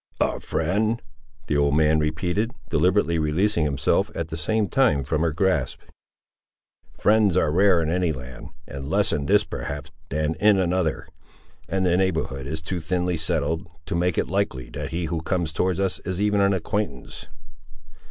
[0.19, 0.99] "A friend!"
[1.45, 5.79] the old man repeated, deliberately releasing himself, at the same time, from her grasp.
[6.97, 11.07] "Friends are rare in any land, and less in this, perhaps, than in another;
[11.69, 15.53] and the neighbourhood is too thinly settled to make it likely that he who comes
[15.53, 17.27] towards us is even an acquaintance."